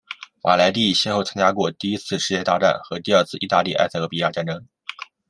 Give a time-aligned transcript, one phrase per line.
[0.41, 4.65] 马莱蒂先后参加过第一次世界大战和第二次意大利埃塞俄比亚战争。